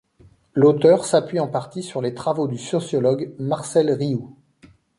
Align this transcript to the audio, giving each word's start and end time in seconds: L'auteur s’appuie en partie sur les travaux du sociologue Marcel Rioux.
L'auteur 0.55 1.05
s’appuie 1.05 1.39
en 1.39 1.47
partie 1.47 1.83
sur 1.83 2.01
les 2.01 2.15
travaux 2.15 2.47
du 2.47 2.57
sociologue 2.57 3.35
Marcel 3.37 3.91
Rioux. 3.91 4.33